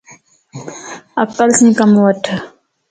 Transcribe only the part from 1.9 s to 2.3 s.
وٺ